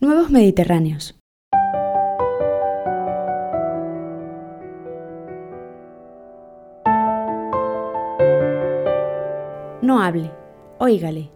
Nuevos 0.00 0.30
Mediterráneos. 0.30 1.18
No 9.82 10.00
hable, 10.00 10.30
óigale. 10.78 11.32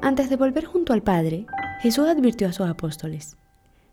Antes 0.00 0.28
de 0.28 0.34
volver 0.34 0.64
junto 0.64 0.92
al 0.92 1.04
Padre, 1.04 1.46
Jesús 1.82 2.08
advirtió 2.08 2.48
a 2.48 2.52
sus 2.52 2.66
apóstoles, 2.66 3.36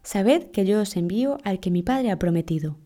Sabed 0.02 0.50
que 0.50 0.66
yo 0.66 0.82
os 0.82 0.96
envío 0.96 1.38
al 1.44 1.60
que 1.60 1.70
mi 1.70 1.84
Padre 1.84 2.10
ha 2.10 2.18
prometido 2.18 2.78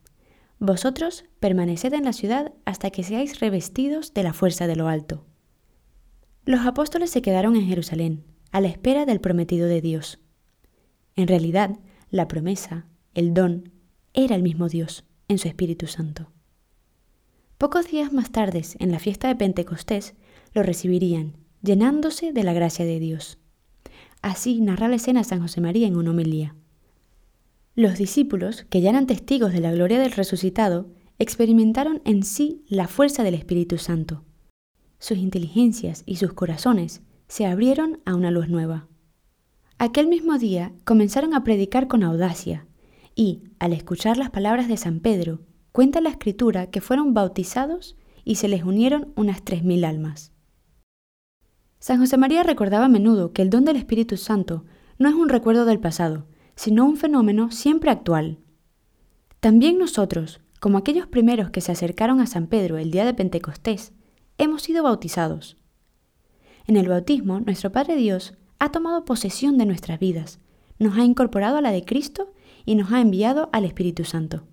vosotros 0.64 1.26
permaneced 1.42 1.94
en 1.94 2.06
la 2.06 2.14
ciudad 2.14 2.54
hasta 2.64 2.90
que 2.90 3.04
seáis 3.04 3.42
revestidos 3.42 4.14
de 4.14 4.24
la 4.24 4.32
fuerza 4.32 4.66
de 4.66 4.78
lo 4.78 4.88
alto. 4.88 5.26
Los 6.46 6.66
apóstoles 6.66 7.10
se 7.10 7.22
quedaron 7.22 7.58
en 7.58 7.68
Jerusalén, 7.68 8.24
a 8.52 8.62
la 8.62 8.70
espera 8.70 9.06
del 9.06 9.20
prometido 9.20 9.68
de 9.68 9.82
Dios. 9.82 10.20
En 11.18 11.28
realidad, 11.28 11.80
la 12.12 12.30
promesa, 12.30 12.88
el 13.14 13.34
don, 13.34 13.72
era 14.14 14.36
el 14.36 14.42
mismo 14.42 14.70
Dios, 14.70 15.04
en 15.28 15.38
su 15.38 15.50
Espíritu 15.50 15.88
Santo. 15.88 16.32
Pocos 17.58 17.92
días 17.92 18.14
más 18.14 18.32
tarde, 18.32 18.62
en 18.80 18.92
la 18.92 19.00
fiesta 19.00 19.28
de 19.28 19.36
Pentecostés, 19.36 20.16
lo 20.54 20.64
recibirían, 20.64 21.36
llenándose 21.62 22.32
de 22.32 22.44
la 22.44 22.54
gracia 22.54 22.86
de 22.86 23.00
Dios. 23.00 23.38
Así 24.22 24.62
narra 24.62 24.88
la 24.88 24.96
escena 24.96 25.26
San 25.26 25.42
José 25.42 25.60
María 25.60 25.88
en 25.88 25.98
una 25.98 26.12
homilía. 26.12 26.56
Los 27.76 27.98
discípulos, 27.98 28.66
que 28.70 28.82
ya 28.82 28.92
eran 28.92 29.08
testigos 29.08 29.52
de 29.52 29.60
la 29.60 29.72
gloria 29.72 30.00
del 30.00 30.12
resucitado, 30.12 30.92
experimentaron 31.18 32.04
en 32.06 32.22
sí 32.22 32.64
la 32.68 32.88
fuerza 32.88 33.24
del 33.24 33.34
Espíritu 33.34 33.80
Santo. 33.80 34.24
Sus 35.00 35.18
inteligencias 35.18 36.04
y 36.06 36.18
sus 36.18 36.34
corazones 36.34 37.02
se 37.28 37.48
abrieron 37.48 38.00
a 38.06 38.14
una 38.14 38.30
luz 38.30 38.48
nueva. 38.48 38.88
Aquel 39.80 40.08
mismo 40.08 40.38
día 40.38 40.72
comenzaron 40.86 41.34
a 41.34 41.44
predicar 41.44 41.88
con 41.88 42.04
audacia 42.04 42.68
y, 43.16 43.42
al 43.58 43.74
escuchar 43.74 44.18
las 44.18 44.30
palabras 44.30 44.68
de 44.68 44.78
San 44.78 45.00
Pedro, 45.00 45.42
cuenta 45.72 46.00
la 46.00 46.10
escritura 46.10 46.68
que 46.70 46.80
fueron 46.80 47.16
bautizados 47.16 47.98
y 48.24 48.36
se 48.36 48.48
les 48.48 48.64
unieron 48.64 49.14
unas 49.16 49.44
tres 49.44 49.64
mil 49.64 49.84
almas. 49.84 50.32
San 51.80 52.00
José 52.00 52.18
María 52.18 52.44
recordaba 52.44 52.86
a 52.86 52.90
menudo 52.90 53.34
que 53.34 53.42
el 53.42 53.50
don 53.50 53.66
del 53.66 53.78
Espíritu 53.78 54.16
Santo 54.16 54.64
no 55.00 55.10
es 55.10 55.16
un 55.16 55.28
recuerdo 55.28 55.66
del 55.66 55.80
pasado, 55.80 56.28
sino 56.56 56.86
un 56.86 56.98
fenómeno 56.98 57.52
siempre 57.52 57.92
actual. 57.92 58.40
También 59.40 59.78
nosotros, 59.78 60.42
como 60.60 60.78
aquellos 60.78 61.08
primeros 61.08 61.50
que 61.50 61.62
se 61.62 61.72
acercaron 61.72 62.22
a 62.22 62.28
San 62.28 62.48
Pedro 62.48 62.78
el 62.78 62.92
día 62.92 63.06
de 63.06 63.14
Pentecostés, 63.14 63.94
hemos 64.38 64.64
sido 64.64 64.84
bautizados. 64.84 65.58
En 66.66 66.78
el 66.78 66.88
bautismo, 66.88 67.40
nuestro 67.42 67.72
Padre 67.72 67.96
Dios 67.96 68.36
ha 68.60 68.72
tomado 68.72 69.04
posesión 69.04 69.58
de 69.58 69.66
nuestras 69.66 70.00
vidas, 70.00 70.40
nos 70.80 70.98
ha 70.98 71.04
incorporado 71.04 71.58
a 71.58 71.62
la 71.62 71.72
de 71.72 71.84
Cristo 71.84 72.32
y 72.66 72.76
nos 72.76 72.92
ha 72.92 73.02
enviado 73.02 73.50
al 73.52 73.66
Espíritu 73.66 74.06
Santo. 74.06 74.44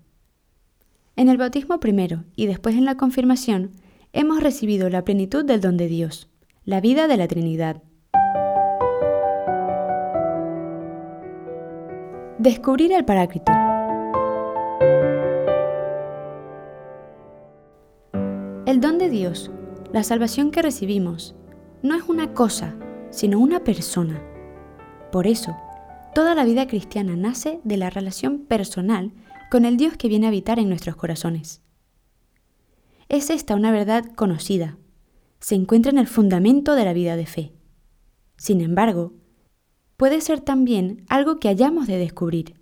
En 1.15 1.29
el 1.29 1.37
bautismo 1.37 1.79
primero 1.79 2.25
y 2.35 2.47
después 2.47 2.75
en 2.75 2.85
la 2.85 2.97
confirmación, 2.97 3.71
hemos 4.13 4.41
recibido 4.41 4.89
la 4.89 5.05
plenitud 5.05 5.45
del 5.45 5.61
don 5.61 5.77
de 5.77 5.87
Dios, 5.87 6.29
la 6.65 6.81
vida 6.81 7.07
de 7.07 7.17
la 7.17 7.27
Trinidad. 7.27 7.83
Descubrir 12.41 12.91
el 12.91 13.05
Paráclito. 13.05 13.51
El 18.65 18.81
don 18.81 18.97
de 18.97 19.11
Dios, 19.11 19.51
la 19.93 20.01
salvación 20.01 20.49
que 20.49 20.63
recibimos, 20.63 21.35
no 21.83 21.93
es 21.93 22.09
una 22.09 22.33
cosa, 22.33 22.73
sino 23.11 23.37
una 23.37 23.63
persona. 23.63 24.19
Por 25.11 25.27
eso, 25.27 25.55
toda 26.15 26.33
la 26.33 26.43
vida 26.43 26.65
cristiana 26.65 27.15
nace 27.15 27.61
de 27.63 27.77
la 27.77 27.91
relación 27.91 28.39
personal 28.39 29.11
con 29.51 29.63
el 29.63 29.77
Dios 29.77 29.95
que 29.95 30.07
viene 30.07 30.25
a 30.25 30.29
habitar 30.29 30.57
en 30.57 30.67
nuestros 30.67 30.95
corazones. 30.95 31.61
Es 33.07 33.29
esta 33.29 33.53
una 33.53 33.71
verdad 33.71 34.03
conocida, 34.15 34.79
se 35.39 35.53
encuentra 35.53 35.91
en 35.91 35.99
el 35.99 36.07
fundamento 36.07 36.73
de 36.73 36.85
la 36.85 36.93
vida 36.93 37.15
de 37.15 37.27
fe. 37.27 37.53
Sin 38.35 38.61
embargo, 38.61 39.13
puede 40.01 40.19
ser 40.21 40.41
también 40.41 41.05
algo 41.09 41.37
que 41.37 41.47
hayamos 41.47 41.85
de 41.85 41.99
descubrir. 41.99 42.55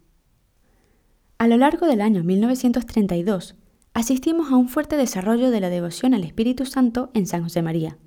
A 1.37 1.47
lo 1.47 1.55
largo 1.55 1.87
del 1.87 2.01
año 2.01 2.21
1932, 2.21 3.55
asistimos 3.93 4.51
a 4.51 4.57
un 4.57 4.67
fuerte 4.67 4.97
desarrollo 4.97 5.49
de 5.49 5.61
la 5.61 5.69
devoción 5.69 6.13
al 6.13 6.25
Espíritu 6.25 6.65
Santo 6.65 7.11
en 7.13 7.27
San 7.27 7.43
José 7.43 7.61
María, 7.61 7.97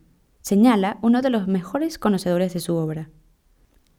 señala 0.42 0.98
uno 1.00 1.22
de 1.22 1.30
los 1.30 1.48
mejores 1.48 1.98
conocedores 1.98 2.52
de 2.52 2.60
su 2.60 2.74
obra. 2.74 3.08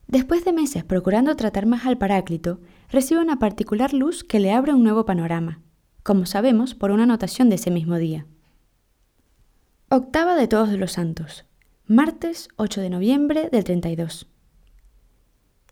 Después 0.05 0.45
de 0.45 0.53
meses 0.53 0.83
procurando 0.83 1.35
tratar 1.35 1.65
más 1.65 1.88
al 1.88 1.97
Paráclito, 1.97 2.59
recibe 2.91 3.19
una 3.19 3.39
particular 3.39 3.91
luz 3.91 4.23
que 4.23 4.39
le 4.39 4.53
abre 4.53 4.75
un 4.75 4.83
nuevo 4.83 5.03
panorama, 5.03 5.61
como 6.03 6.27
sabemos 6.27 6.75
por 6.75 6.91
una 6.91 7.05
anotación 7.05 7.50
de 7.50 7.55
ese 7.55 7.71
mismo 7.71 7.97
día. 7.97 8.27
Octava 9.89 10.35
de 10.35 10.47
Todos 10.47 10.73
los 10.73 10.91
Santos, 10.91 11.45
martes 11.88 12.50
8 12.57 12.81
de 12.81 12.91
noviembre 12.91 13.50
del 13.51 13.63
32. 13.63 14.27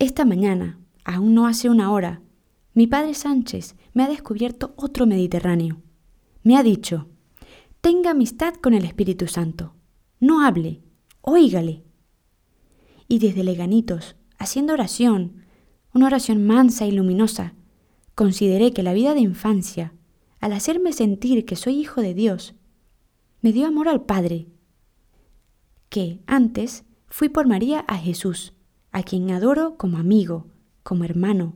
Esta 0.02 0.26
mañana, 0.26 0.80
aún 1.06 1.36
no 1.36 1.46
hace 1.46 1.70
una 1.70 1.92
hora, 1.92 2.24
mi 2.74 2.88
padre 2.88 3.14
Sánchez 3.14 3.76
me 3.94 4.02
ha 4.02 4.08
descubierto 4.08 4.74
otro 4.76 5.06
Mediterráneo. 5.06 5.80
Me 6.42 6.58
ha 6.58 6.64
dicho, 6.64 7.08
tenga 7.82 8.10
amistad 8.10 8.56
con 8.56 8.74
el 8.74 8.84
Espíritu 8.84 9.28
Santo. 9.28 9.76
No 10.20 10.44
hable, 10.44 10.82
óigale. 11.22 11.84
Y 13.08 13.20
desde 13.20 13.44
Leganitos, 13.44 14.16
haciendo 14.40 14.74
oración, 14.74 15.46
una 15.94 16.08
oración 16.08 16.48
mansa 16.48 16.88
y 16.88 16.92
luminosa, 16.94 17.54
consideré 18.16 18.74
que 18.74 18.82
la 18.82 18.94
vida 18.94 19.14
de 19.14 19.20
infancia, 19.20 19.94
al 20.40 20.54
hacerme 20.54 20.94
sentir 20.94 21.46
que 21.46 21.56
soy 21.56 21.76
hijo 21.76 22.02
de 22.02 22.16
Dios, 22.16 22.56
me 23.42 23.54
dio 23.54 23.68
amor 23.68 23.88
al 23.88 24.02
Padre, 24.02 24.48
que 25.90 26.22
antes 26.26 26.86
fui 27.08 27.30
por 27.30 27.46
María 27.48 27.82
a 27.82 27.98
Jesús, 28.00 28.56
a 28.92 29.04
quien 29.04 29.32
adoro 29.32 29.78
como 29.78 29.98
amigo, 29.98 30.48
como 30.84 31.04
hermano, 31.04 31.56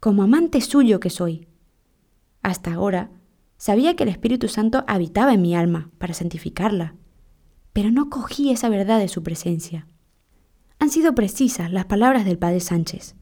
como 0.00 0.22
amante 0.22 0.60
suyo 0.60 1.00
que 1.00 1.10
soy. 1.10 1.48
Hasta 2.42 2.74
ahora 2.74 3.10
sabía 3.56 3.96
que 3.96 4.04
el 4.04 4.08
Espíritu 4.08 4.48
Santo 4.48 4.84
habitaba 4.86 5.34
en 5.34 5.42
mi 5.42 5.56
alma 5.56 5.90
para 5.98 6.14
santificarla, 6.14 6.94
pero 7.72 7.90
no 7.90 8.08
cogí 8.08 8.50
esa 8.50 8.68
verdad 8.68 8.98
de 8.98 9.08
su 9.08 9.22
presencia. 9.22 9.86
Han 10.78 10.90
sido 10.90 11.14
precisas 11.14 11.72
las 11.72 11.86
palabras 11.86 12.24
del 12.24 12.38
Padre 12.38 12.60
Sánchez. 12.60 13.16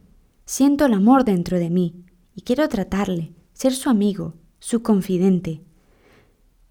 Siento 0.45 0.87
el 0.87 0.93
amor 0.93 1.25
dentro 1.25 1.59
de 1.59 1.71
mí 1.71 2.05
y 2.35 2.43
quiero 2.43 2.69
tratarle, 2.69 3.33
ser 3.53 3.73
su 3.73 3.89
amigo, 3.89 4.35
su 4.59 4.83
confidente, 4.83 5.63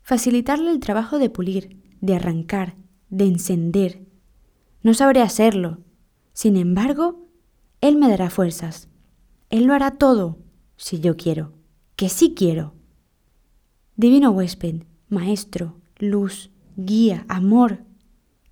facilitarle 0.01 0.71
el 0.71 0.79
trabajo 0.79 1.17
de 1.17 1.29
pulir, 1.29 1.81
de 2.01 2.15
arrancar, 2.15 2.75
de 3.09 3.25
encender. 3.25 4.05
No 4.81 4.93
sabré 4.93 5.21
hacerlo, 5.21 5.79
sin 6.33 6.57
embargo, 6.57 7.27
Él 7.81 7.95
me 7.97 8.09
dará 8.09 8.29
fuerzas. 8.29 8.89
Él 9.49 9.65
lo 9.65 9.73
hará 9.73 9.91
todo, 9.91 10.39
si 10.75 10.99
yo 10.99 11.15
quiero, 11.15 11.53
que 11.95 12.09
sí 12.09 12.33
quiero. 12.35 12.73
Divino 13.95 14.31
huésped, 14.31 14.83
maestro, 15.09 15.79
luz, 15.97 16.49
guía, 16.75 17.25
amor, 17.29 17.83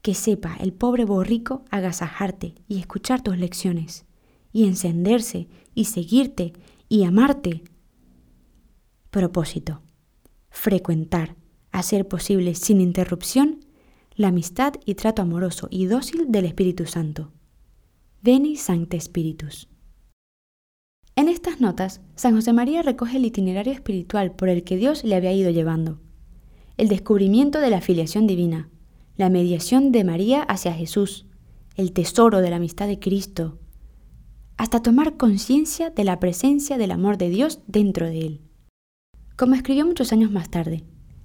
que 0.01 0.13
sepa 0.13 0.55
el 0.59 0.73
pobre 0.73 1.05
borrico 1.05 1.65
agasajarte 1.71 2.55
y 2.67 2.79
escuchar 2.79 3.21
tus 3.21 3.37
lecciones, 3.37 4.05
y 4.53 4.65
encenderse, 4.65 5.47
y 5.73 5.85
seguirte, 5.85 6.53
y 6.87 7.03
amarte. 7.03 7.63
Propósito. 9.09 9.81
Frecuentar, 10.49 11.35
hacer 11.71 12.07
posible 12.07 12.53
sin 12.55 12.81
interrupción, 12.81 13.59
la 14.15 14.27
amistad 14.27 14.73
y 14.85 14.95
trato 14.95 15.21
amoroso 15.21 15.67
y 15.71 15.85
dócil 15.85 16.31
del 16.31 16.45
Espíritu 16.45 16.85
Santo. 16.85 17.31
Veni 18.23 18.55
Sancte 18.55 18.99
Spiritus. 19.01 19.67
En 21.15 21.27
estas 21.27 21.59
notas, 21.59 22.01
San 22.15 22.35
José 22.35 22.53
María 22.53 22.83
recoge 22.83 23.17
el 23.17 23.25
itinerario 23.25 23.73
espiritual 23.73 24.35
por 24.35 24.47
el 24.47 24.63
que 24.63 24.77
Dios 24.77 25.03
le 25.03 25.15
había 25.15 25.33
ido 25.33 25.49
llevando. 25.49 25.99
El 26.77 26.87
descubrimiento 26.87 27.59
de 27.59 27.71
la 27.71 27.81
filiación 27.81 28.27
divina, 28.27 28.69
la 29.17 29.31
mediación 29.31 29.91
de 29.91 30.03
María 30.03 30.43
hacia 30.43 30.71
Jesús, 30.71 31.25
el 31.75 31.93
tesoro 31.93 32.41
de 32.41 32.51
la 32.51 32.57
amistad 32.57 32.85
de 32.85 32.99
Cristo, 32.99 33.57
hasta 34.55 34.83
tomar 34.83 35.17
conciencia 35.17 35.89
de 35.89 36.03
la 36.03 36.19
presencia 36.19 36.77
del 36.77 36.91
amor 36.91 37.17
de 37.17 37.29
Dios 37.29 37.61
dentro 37.65 38.05
de 38.05 38.19
él. 38.19 38.41
Como 39.35 39.55
escribió 39.55 39.83
muchos 39.83 40.13
años 40.13 40.29
más 40.29 40.51
tarde, 40.51 40.83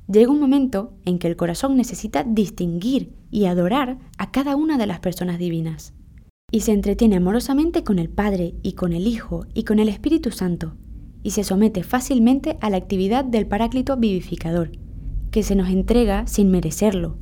llega 0.09 0.33
un 0.33 0.41
momento 0.41 0.95
en 1.05 1.19
que 1.19 1.29
el 1.29 1.37
corazón 1.37 1.77
necesita 1.77 2.25
distinguir 2.25 3.13
y 3.31 3.45
adorar 3.45 3.99
a 4.17 4.31
cada 4.31 4.57
una 4.57 4.79
de 4.79 4.87
las 4.87 5.01
personas 5.01 5.39
divinas 5.39 5.93
y 6.51 6.61
se 6.61 6.73
entretiene 6.73 7.17
amorosamente 7.17 7.83
con 7.83 7.99
el 7.99 8.09
Padre 8.09 8.55
y 8.63 8.73
con 8.73 8.93
el 8.93 9.07
Hijo 9.07 9.47
y 9.53 9.65
con 9.65 9.79
el 9.79 9.89
Espíritu 9.89 10.31
Santo, 10.31 10.77
y 11.23 11.33
se 11.33 11.43
somete 11.43 11.83
fácilmente 11.83 12.57
a 12.61 12.71
la 12.71 12.77
actividad 12.77 13.25
del 13.25 13.47
Paráclito 13.47 13.97
vivificador, 13.97 14.71
que 15.33 15.43
se 15.43 15.57
nos 15.57 15.71
entrega 15.71 16.27
sin 16.27 16.51
merecerlo, 16.51 17.19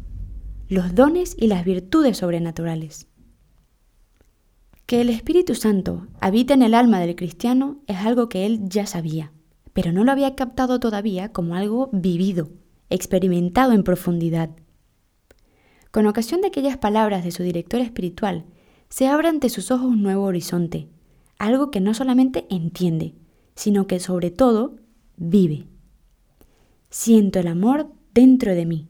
los 0.69 0.95
dones 0.95 1.37
y 1.39 1.47
las 1.47 1.65
virtudes 1.65 2.19
sobrenaturales. 2.19 3.09
Que 4.87 5.01
el 5.01 5.09
Espíritu 5.09 5.55
Santo 5.55 6.07
habita 6.21 6.53
en 6.53 6.63
el 6.63 6.75
alma 6.75 7.01
del 7.01 7.17
cristiano 7.17 7.83
es 7.87 7.97
algo 7.99 8.29
que 8.29 8.45
él 8.45 8.69
ya 8.69 8.87
sabía, 8.87 9.33
pero 9.73 9.91
no 9.93 10.05
lo 10.05 10.13
había 10.13 10.35
captado 10.35 10.79
todavía 10.81 11.33
como 11.33 11.55
algo 11.55 11.89
vivido, 11.93 12.51
experimentado 12.91 13.73
en 13.73 13.85
profundidad. 13.85 14.51
Con 15.91 16.07
ocasión 16.07 16.43
de 16.43 16.49
aquellas 16.49 16.77
palabras 16.77 17.25
de 17.25 17.31
su 17.31 17.43
director 17.43 17.81
espiritual, 17.81 18.45
se 18.89 19.07
abre 19.09 19.29
ante 19.29 19.49
sus 19.49 19.71
ojos 19.71 19.87
un 19.87 20.03
nuevo 20.03 20.25
horizonte, 20.25 20.89
algo 21.39 21.71
que 21.71 21.81
no 21.81 21.95
solamente 21.95 22.47
entiende, 22.51 23.15
sino 23.55 23.87
que 23.87 24.01
sobre 24.01 24.31
todo 24.31 24.77
vive. 25.17 25.67
Siento 26.91 27.41
el 27.41 27.49
amor 27.49 27.91
dentro 28.13 28.55
de 28.55 28.67
mí. 28.67 28.89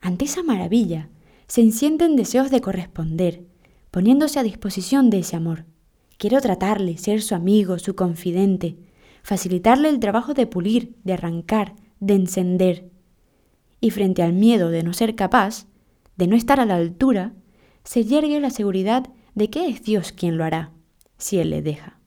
Ante 0.00 0.24
esa 0.24 0.42
maravilla, 0.42 1.08
se 1.46 1.60
encienden 1.60 2.16
deseos 2.16 2.50
de 2.50 2.60
corresponder, 2.60 3.44
poniéndose 3.90 4.38
a 4.38 4.42
disposición 4.42 5.10
de 5.10 5.20
ese 5.20 5.36
amor. 5.36 5.64
Quiero 6.18 6.40
tratarle, 6.40 6.98
ser 6.98 7.22
su 7.22 7.34
amigo, 7.34 7.78
su 7.78 7.94
confidente, 7.94 8.76
facilitarle 9.22 9.88
el 9.88 10.00
trabajo 10.00 10.34
de 10.34 10.46
pulir, 10.46 10.96
de 11.04 11.12
arrancar, 11.12 11.74
de 12.00 12.14
encender. 12.14 12.90
Y 13.80 13.90
frente 13.90 14.22
al 14.22 14.32
miedo 14.32 14.70
de 14.70 14.82
no 14.82 14.92
ser 14.92 15.14
capaz, 15.14 15.66
de 16.16 16.26
no 16.26 16.36
estar 16.36 16.60
a 16.60 16.66
la 16.66 16.76
altura, 16.76 17.34
se 17.86 18.04
yergue 18.04 18.40
la 18.40 18.50
seguridad 18.50 19.06
de 19.36 19.48
que 19.48 19.68
es 19.68 19.82
Dios 19.84 20.10
quien 20.10 20.36
lo 20.36 20.44
hará, 20.44 20.72
si 21.18 21.38
Él 21.38 21.50
le 21.50 21.62
deja. 21.62 21.98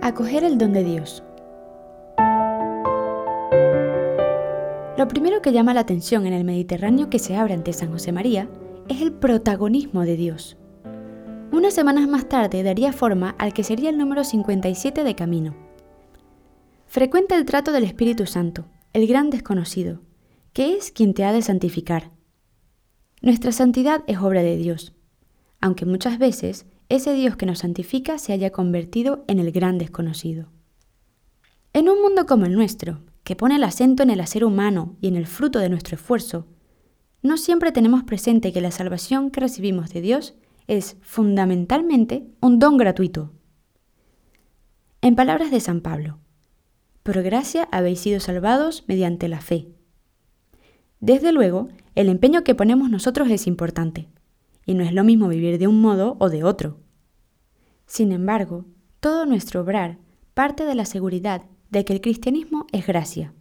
Acoger 0.00 0.44
el 0.44 0.56
don 0.56 0.72
de 0.72 0.84
Dios. 0.84 1.24
Lo 4.96 5.08
primero 5.08 5.42
que 5.42 5.52
llama 5.52 5.74
la 5.74 5.80
atención 5.80 6.26
en 6.26 6.32
el 6.32 6.44
Mediterráneo 6.44 7.10
que 7.10 7.18
se 7.18 7.36
abre 7.36 7.54
ante 7.54 7.72
San 7.72 7.90
José 7.90 8.12
María 8.12 8.48
es 8.88 9.02
el 9.02 9.12
protagonismo 9.12 10.02
de 10.02 10.16
Dios. 10.16 10.56
Unas 11.50 11.74
semanas 11.74 12.06
más 12.08 12.28
tarde 12.28 12.62
daría 12.62 12.92
forma 12.92 13.34
al 13.38 13.52
que 13.52 13.64
sería 13.64 13.90
el 13.90 13.98
número 13.98 14.22
57 14.22 15.02
de 15.02 15.14
Camino. 15.16 15.56
Frecuenta 16.86 17.34
el 17.34 17.44
trato 17.44 17.72
del 17.72 17.82
Espíritu 17.82 18.26
Santo, 18.26 18.64
el 18.92 19.08
gran 19.08 19.28
desconocido, 19.30 20.05
que 20.56 20.74
es 20.74 20.90
quien 20.90 21.12
te 21.12 21.22
ha 21.22 21.34
de 21.34 21.42
santificar. 21.42 22.12
Nuestra 23.20 23.52
santidad 23.52 24.02
es 24.06 24.16
obra 24.20 24.42
de 24.42 24.56
Dios, 24.56 24.94
aunque 25.60 25.84
muchas 25.84 26.18
veces 26.18 26.64
ese 26.88 27.12
Dios 27.12 27.36
que 27.36 27.44
nos 27.44 27.58
santifica 27.58 28.16
se 28.16 28.32
haya 28.32 28.52
convertido 28.52 29.22
en 29.28 29.38
el 29.38 29.52
gran 29.52 29.76
desconocido. 29.76 30.48
En 31.74 31.90
un 31.90 32.00
mundo 32.00 32.24
como 32.24 32.46
el 32.46 32.54
nuestro, 32.54 33.02
que 33.22 33.36
pone 33.36 33.56
el 33.56 33.64
acento 33.64 34.02
en 34.02 34.08
el 34.08 34.18
hacer 34.18 34.46
humano 34.46 34.96
y 35.02 35.08
en 35.08 35.16
el 35.16 35.26
fruto 35.26 35.58
de 35.58 35.68
nuestro 35.68 35.96
esfuerzo, 35.96 36.46
no 37.20 37.36
siempre 37.36 37.70
tenemos 37.70 38.04
presente 38.04 38.50
que 38.54 38.62
la 38.62 38.70
salvación 38.70 39.30
que 39.30 39.40
recibimos 39.40 39.90
de 39.90 40.00
Dios 40.00 40.36
es 40.68 40.96
fundamentalmente 41.02 42.28
un 42.40 42.58
don 42.58 42.78
gratuito. 42.78 43.30
En 45.02 45.16
palabras 45.16 45.50
de 45.50 45.60
San 45.60 45.82
Pablo, 45.82 46.18
por 47.02 47.22
gracia 47.22 47.68
habéis 47.72 48.00
sido 48.00 48.20
salvados 48.20 48.84
mediante 48.88 49.28
la 49.28 49.42
fe. 49.42 49.75
Desde 51.00 51.32
luego, 51.32 51.68
el 51.94 52.08
empeño 52.08 52.42
que 52.44 52.54
ponemos 52.54 52.90
nosotros 52.90 53.28
es 53.30 53.46
importante, 53.46 54.08
y 54.64 54.74
no 54.74 54.82
es 54.82 54.92
lo 54.92 55.04
mismo 55.04 55.28
vivir 55.28 55.58
de 55.58 55.66
un 55.66 55.80
modo 55.80 56.16
o 56.18 56.30
de 56.30 56.44
otro. 56.44 56.78
Sin 57.86 58.12
embargo, 58.12 58.64
todo 59.00 59.26
nuestro 59.26 59.60
obrar 59.60 59.98
parte 60.34 60.64
de 60.64 60.74
la 60.74 60.84
seguridad 60.84 61.42
de 61.70 61.84
que 61.84 61.92
el 61.92 62.00
cristianismo 62.00 62.66
es 62.72 62.86
gracia. 62.86 63.32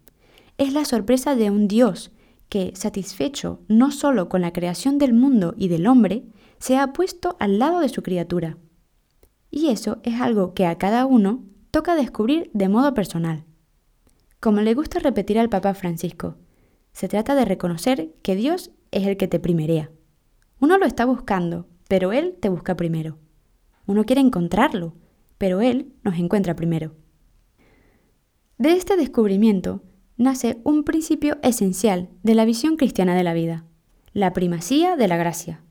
Es 0.57 0.73
la 0.73 0.85
sorpresa 0.85 1.35
de 1.35 1.49
un 1.49 1.67
Dios 1.67 2.11
que, 2.49 2.73
satisfecho 2.75 3.61
no 3.67 3.91
solo 3.91 4.29
con 4.29 4.41
la 4.41 4.53
creación 4.53 4.97
del 4.97 5.13
mundo 5.13 5.53
y 5.57 5.67
del 5.67 5.87
hombre, 5.87 6.25
se 6.59 6.77
ha 6.77 6.93
puesto 6.93 7.35
al 7.39 7.59
lado 7.59 7.79
de 7.79 7.89
su 7.89 8.03
criatura. 8.03 8.57
Y 9.51 9.67
eso 9.67 9.99
es 10.03 10.21
algo 10.21 10.53
que 10.53 10.65
a 10.65 10.77
cada 10.77 11.05
uno 11.05 11.43
toca 11.71 11.95
descubrir 11.95 12.49
de 12.53 12.69
modo 12.69 12.93
personal. 12.93 13.43
Como 14.39 14.61
le 14.61 14.73
gusta 14.73 14.99
repetir 14.99 15.39
al 15.39 15.49
Papa 15.49 15.73
Francisco, 15.73 16.37
se 16.95 17.09
trata 17.09 17.35
de 17.35 17.43
reconocer 17.43 18.13
que 18.21 18.37
Dios 18.37 18.71
es 18.91 19.05
el 19.05 19.17
que 19.17 19.27
te 19.27 19.37
primerea. 19.37 19.91
Uno 20.61 20.77
lo 20.77 20.85
está 20.85 21.03
buscando, 21.03 21.67
pero 21.89 22.13
Él 22.13 22.37
te 22.39 22.47
busca 22.47 22.77
primero. 22.77 23.19
Uno 23.85 24.05
quiere 24.05 24.21
encontrarlo, 24.21 24.95
pero 25.37 25.59
Él 25.59 25.91
nos 26.03 26.17
encuentra 26.17 26.55
primero. 26.55 26.95
De 28.57 28.71
este 28.71 28.95
descubrimiento 28.95 29.83
nace 30.15 30.61
un 30.63 30.85
principio 30.85 31.37
esencial 31.43 32.07
de 32.23 32.33
la 32.33 32.45
visión 32.45 32.77
cristiana 32.77 33.13
de 33.13 33.25
la 33.25 33.33
vida, 33.33 33.65
la 34.13 34.31
primacía 34.31 34.95
de 34.95 35.09
la 35.09 35.17
gracia. 35.17 35.65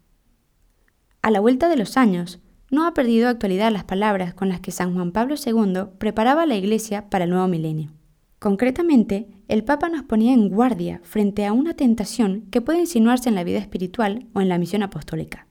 A 1.22 1.30
la 1.30 1.40
vuelta 1.40 1.70
de 1.70 1.78
los 1.78 1.96
años, 1.96 2.42
no 2.70 2.86
ha 2.86 2.92
perdido 2.92 3.30
actualidad 3.30 3.72
las 3.72 3.84
palabras 3.84 4.34
con 4.34 4.50
las 4.50 4.60
que 4.60 4.72
San 4.72 4.92
Juan 4.92 5.10
Pablo 5.10 5.36
II 5.42 5.84
preparaba 5.96 6.44
la 6.44 6.56
Iglesia 6.56 7.08
para 7.08 7.24
el 7.24 7.30
nuevo 7.30 7.48
milenio. 7.48 7.94
Concretamente, 8.38 9.33
el 9.48 9.64
Papa 9.64 9.88
nos 9.88 10.04
ponía 10.04 10.32
en 10.32 10.48
guardia 10.48 11.00
frente 11.02 11.44
a 11.46 11.52
una 11.52 11.74
tentación 11.74 12.42
que 12.50 12.60
puede 12.60 12.80
insinuarse 12.80 13.28
en 13.28 13.34
la 13.34 13.44
vida 13.44 13.58
espiritual 13.58 14.26
o 14.32 14.40
en 14.40 14.48
la 14.48 14.58
misión 14.58 14.82
apostólica. 14.82 15.46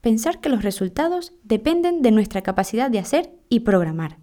Pensar 0.00 0.40
que 0.40 0.48
los 0.48 0.62
resultados 0.62 1.32
dependen 1.42 2.02
de 2.02 2.12
nuestra 2.12 2.42
capacidad 2.42 2.90
de 2.90 2.98
hacer 2.98 3.32
y 3.48 3.60
programar. 3.60 4.18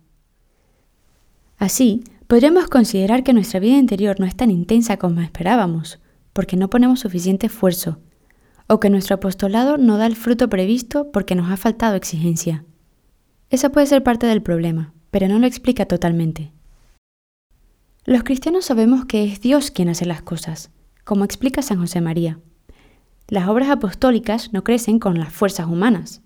Así, 1.57 2.03
podríamos 2.27 2.67
considerar 2.67 3.23
que 3.23 3.33
nuestra 3.33 3.59
vida 3.59 3.77
interior 3.77 4.19
no 4.19 4.25
es 4.25 4.35
tan 4.35 4.49
intensa 4.49 4.97
como 4.97 5.21
esperábamos, 5.21 5.99
porque 6.31 6.57
no 6.57 6.69
ponemos 6.69 7.01
suficiente 7.01 7.47
esfuerzo, 7.47 7.99
o 8.67 8.79
que 8.79 8.89
nuestro 8.89 9.15
apostolado 9.15 9.77
no 9.77 9.97
da 9.97 10.05
el 10.05 10.15
fruto 10.15 10.49
previsto 10.49 11.11
porque 11.11 11.35
nos 11.35 11.51
ha 11.51 11.57
faltado 11.57 11.95
exigencia. 11.95 12.65
Esa 13.49 13.69
puede 13.69 13.85
ser 13.85 14.03
parte 14.03 14.25
del 14.25 14.41
problema, 14.41 14.93
pero 15.11 15.27
no 15.27 15.37
lo 15.37 15.45
explica 15.45 15.85
totalmente. 15.85 16.52
Los 18.05 18.23
cristianos 18.23 18.65
sabemos 18.65 19.05
que 19.05 19.23
es 19.23 19.39
Dios 19.39 19.71
quien 19.71 19.87
hace 19.87 20.05
las 20.05 20.21
cosas, 20.21 20.71
como 21.05 21.23
explica 21.23 21.61
San 21.61 21.79
José 21.79 22.01
María. 22.01 22.39
Las 23.29 23.47
obras 23.47 23.69
apostólicas 23.69 24.51
no 24.51 24.65
crecen 24.65 24.99
con 24.99 25.17
las 25.17 25.31
fuerzas 25.31 25.67
humanas, 25.67 26.21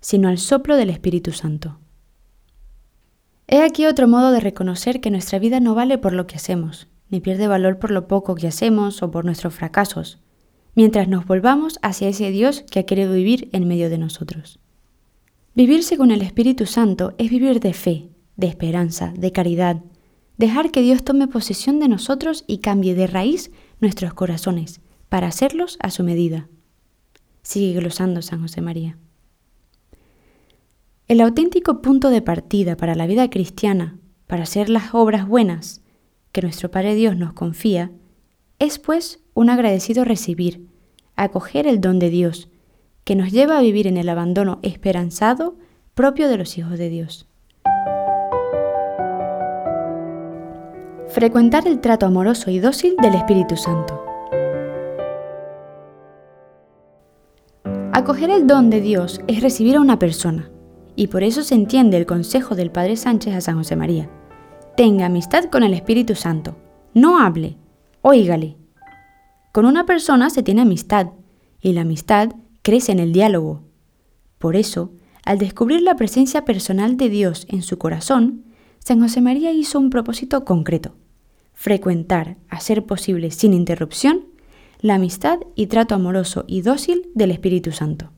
sino 0.00 0.28
al 0.28 0.36
soplo 0.36 0.76
del 0.76 0.90
Espíritu 0.90 1.32
Santo. 1.32 1.78
He 3.46 3.62
aquí 3.62 3.86
otro 3.86 4.06
modo 4.06 4.32
de 4.32 4.40
reconocer 4.40 5.00
que 5.00 5.10
nuestra 5.10 5.38
vida 5.38 5.60
no 5.60 5.74
vale 5.74 5.96
por 5.96 6.12
lo 6.12 6.26
que 6.26 6.36
hacemos, 6.36 6.88
ni 7.08 7.20
pierde 7.20 7.48
valor 7.48 7.78
por 7.78 7.90
lo 7.90 8.06
poco 8.06 8.34
que 8.34 8.46
hacemos 8.46 9.02
o 9.02 9.10
por 9.10 9.24
nuestros 9.24 9.54
fracasos, 9.54 10.18
mientras 10.74 11.08
nos 11.08 11.24
volvamos 11.26 11.78
hacia 11.80 12.08
ese 12.08 12.30
Dios 12.30 12.64
que 12.70 12.80
ha 12.80 12.86
querido 12.86 13.14
vivir 13.14 13.48
en 13.52 13.66
medio 13.66 13.88
de 13.88 13.96
nosotros. 13.96 14.58
Vivir 15.54 15.82
según 15.82 16.10
el 16.10 16.20
Espíritu 16.20 16.66
Santo 16.66 17.14
es 17.16 17.30
vivir 17.30 17.60
de 17.60 17.72
fe, 17.72 18.10
de 18.36 18.46
esperanza, 18.46 19.14
de 19.16 19.32
caridad, 19.32 19.82
dejar 20.38 20.70
que 20.70 20.80
Dios 20.80 21.04
tome 21.04 21.28
posesión 21.28 21.80
de 21.80 21.88
nosotros 21.88 22.44
y 22.46 22.58
cambie 22.58 22.94
de 22.94 23.06
raíz 23.06 23.50
nuestros 23.80 24.14
corazones, 24.14 24.80
para 25.08 25.26
hacerlos 25.26 25.76
a 25.80 25.90
su 25.90 26.04
medida. 26.04 26.48
Sigue 27.42 27.78
glosando 27.78 28.22
San 28.22 28.40
José 28.40 28.60
María. 28.60 28.96
El 31.08 31.20
auténtico 31.20 31.80
punto 31.80 32.10
de 32.10 32.22
partida 32.22 32.76
para 32.76 32.94
la 32.94 33.06
vida 33.06 33.30
cristiana, 33.30 33.98
para 34.26 34.42
hacer 34.42 34.68
las 34.68 34.94
obras 34.94 35.26
buenas 35.26 35.82
que 36.32 36.42
nuestro 36.42 36.70
Padre 36.70 36.94
Dios 36.94 37.16
nos 37.16 37.32
confía, 37.32 37.90
es 38.58 38.78
pues 38.78 39.20
un 39.34 39.50
agradecido 39.50 40.04
recibir, 40.04 40.66
acoger 41.16 41.66
el 41.66 41.80
don 41.80 41.98
de 41.98 42.10
Dios, 42.10 42.48
que 43.04 43.16
nos 43.16 43.32
lleva 43.32 43.56
a 43.56 43.62
vivir 43.62 43.86
en 43.86 43.96
el 43.96 44.08
abandono 44.08 44.58
esperanzado 44.62 45.56
propio 45.94 46.28
de 46.28 46.36
los 46.36 46.58
hijos 46.58 46.78
de 46.78 46.90
Dios. 46.90 47.27
Frecuentar 51.10 51.66
el 51.66 51.80
trato 51.80 52.04
amoroso 52.04 52.50
y 52.50 52.58
dócil 52.58 52.94
del 53.00 53.14
Espíritu 53.14 53.56
Santo. 53.56 54.04
Acoger 57.94 58.28
el 58.28 58.46
don 58.46 58.68
de 58.68 58.82
Dios 58.82 59.22
es 59.26 59.40
recibir 59.40 59.76
a 59.76 59.80
una 59.80 59.98
persona, 59.98 60.50
y 60.96 61.06
por 61.06 61.22
eso 61.22 61.42
se 61.42 61.54
entiende 61.54 61.96
el 61.96 62.04
consejo 62.04 62.54
del 62.54 62.70
Padre 62.70 62.96
Sánchez 62.96 63.34
a 63.34 63.40
San 63.40 63.56
José 63.56 63.74
María. 63.74 64.10
Tenga 64.76 65.06
amistad 65.06 65.46
con 65.46 65.62
el 65.62 65.72
Espíritu 65.72 66.14
Santo. 66.14 66.56
No 66.92 67.18
hable, 67.18 67.56
óigale. 68.02 68.58
Con 69.52 69.64
una 69.64 69.86
persona 69.86 70.28
se 70.28 70.42
tiene 70.42 70.60
amistad, 70.60 71.08
y 71.58 71.72
la 71.72 71.80
amistad 71.80 72.32
crece 72.60 72.92
en 72.92 72.98
el 72.98 73.14
diálogo. 73.14 73.62
Por 74.36 74.56
eso, 74.56 74.92
al 75.24 75.38
descubrir 75.38 75.80
la 75.80 75.96
presencia 75.96 76.44
personal 76.44 76.98
de 76.98 77.08
Dios 77.08 77.46
en 77.48 77.62
su 77.62 77.78
corazón, 77.78 78.44
San 78.78 79.00
José 79.00 79.20
María 79.20 79.52
hizo 79.52 79.78
un 79.78 79.90
propósito 79.90 80.44
concreto, 80.44 80.94
frecuentar, 81.54 82.36
a 82.48 82.60
ser 82.60 82.84
posible 82.86 83.30
sin 83.30 83.52
interrupción, 83.52 84.26
la 84.80 84.94
amistad 84.94 85.40
y 85.54 85.66
trato 85.66 85.94
amoroso 85.94 86.44
y 86.46 86.62
dócil 86.62 87.10
del 87.14 87.30
Espíritu 87.30 87.72
Santo. 87.72 88.12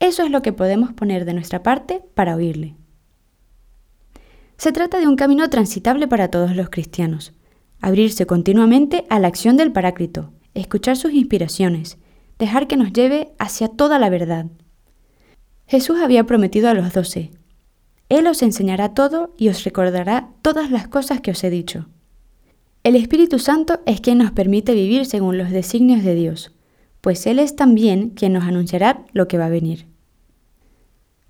Eso 0.00 0.22
es 0.22 0.30
lo 0.30 0.42
que 0.42 0.52
podemos 0.52 0.92
poner 0.92 1.24
de 1.24 1.34
nuestra 1.34 1.62
parte 1.62 2.02
para 2.14 2.36
oírle. 2.36 2.76
Se 4.56 4.72
trata 4.72 5.00
de 5.00 5.08
un 5.08 5.16
camino 5.16 5.48
transitable 5.48 6.06
para 6.06 6.28
todos 6.28 6.54
los 6.54 6.70
cristianos. 6.70 7.32
Abrirse 7.80 8.26
continuamente 8.26 9.04
a 9.10 9.18
la 9.18 9.28
acción 9.28 9.56
del 9.56 9.72
Paráclito, 9.72 10.32
escuchar 10.54 10.96
sus 10.96 11.12
inspiraciones, 11.12 11.98
dejar 12.38 12.66
que 12.66 12.76
nos 12.76 12.92
lleve 12.92 13.32
hacia 13.38 13.68
toda 13.68 13.98
la 13.98 14.10
verdad. 14.10 14.46
Jesús 15.66 15.98
había 16.00 16.24
prometido 16.24 16.68
a 16.68 16.74
los 16.74 16.92
doce, 16.92 17.30
Él 18.14 18.28
os 18.28 18.42
enseñará 18.42 18.94
todo 18.94 19.34
y 19.36 19.48
os 19.48 19.64
recordará 19.64 20.28
todas 20.40 20.70
las 20.70 20.86
cosas 20.86 21.20
que 21.20 21.32
os 21.32 21.42
he 21.42 21.50
dicho. 21.50 21.86
El 22.84 22.94
Espíritu 22.94 23.40
Santo 23.40 23.80
es 23.86 24.00
quien 24.00 24.18
nos 24.18 24.30
permite 24.30 24.72
vivir 24.72 25.04
según 25.04 25.36
los 25.36 25.50
designios 25.50 26.04
de 26.04 26.14
Dios, 26.14 26.52
pues 27.00 27.26
Él 27.26 27.40
es 27.40 27.56
también 27.56 28.10
quien 28.10 28.32
nos 28.32 28.44
anunciará 28.44 29.04
lo 29.12 29.26
que 29.26 29.36
va 29.36 29.46
a 29.46 29.50
venir. 29.50 29.86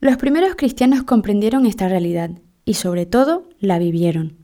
Los 0.00 0.18
primeros 0.18 0.56
cristianos 0.56 1.04
comprendieron 1.04 1.64
esta 1.64 1.88
realidad 1.88 2.32
y 2.66 2.74
sobre 2.74 3.06
todo 3.06 3.48
la 3.60 3.78
vivieron. 3.78 4.36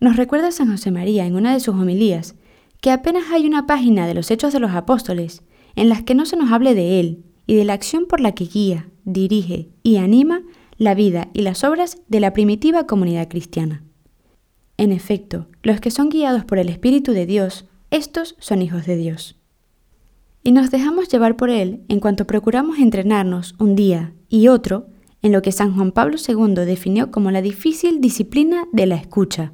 Nos 0.00 0.16
recuerda 0.16 0.52
San 0.52 0.70
José 0.70 0.90
María 0.90 1.26
en 1.26 1.34
una 1.34 1.52
de 1.52 1.60
sus 1.60 1.74
homilías 1.74 2.34
que 2.80 2.92
apenas 2.92 3.24
hay 3.30 3.46
una 3.46 3.66
página 3.66 4.06
de 4.06 4.14
los 4.14 4.30
Hechos 4.30 4.54
de 4.54 4.60
los 4.60 4.70
Apóstoles 4.70 5.42
en 5.76 5.90
las 5.90 6.02
que 6.02 6.14
no 6.14 6.24
se 6.24 6.38
nos 6.38 6.50
hable 6.50 6.74
de 6.74 6.98
Él 6.98 7.24
y 7.46 7.56
de 7.56 7.66
la 7.66 7.74
acción 7.74 8.06
por 8.06 8.20
la 8.20 8.32
que 8.32 8.46
guía, 8.46 8.88
dirige 9.04 9.68
y 9.82 9.96
anima 9.96 10.40
la 10.78 10.94
vida 10.94 11.28
y 11.32 11.42
las 11.42 11.64
obras 11.64 11.98
de 12.08 12.20
la 12.20 12.32
primitiva 12.32 12.86
comunidad 12.86 13.28
cristiana. 13.28 13.82
En 14.76 14.92
efecto, 14.92 15.48
los 15.64 15.80
que 15.80 15.90
son 15.90 16.08
guiados 16.08 16.44
por 16.44 16.58
el 16.58 16.68
Espíritu 16.68 17.12
de 17.12 17.26
Dios, 17.26 17.66
estos 17.90 18.36
son 18.38 18.62
hijos 18.62 18.86
de 18.86 18.96
Dios. 18.96 19.36
Y 20.44 20.52
nos 20.52 20.70
dejamos 20.70 21.08
llevar 21.08 21.36
por 21.36 21.50
Él 21.50 21.82
en 21.88 21.98
cuanto 21.98 22.26
procuramos 22.26 22.78
entrenarnos 22.78 23.56
un 23.58 23.74
día 23.74 24.14
y 24.28 24.46
otro 24.46 24.86
en 25.20 25.32
lo 25.32 25.42
que 25.42 25.50
San 25.50 25.74
Juan 25.74 25.90
Pablo 25.90 26.16
II 26.16 26.64
definió 26.64 27.10
como 27.10 27.32
la 27.32 27.42
difícil 27.42 28.00
disciplina 28.00 28.68
de 28.72 28.86
la 28.86 28.94
escucha. 28.94 29.52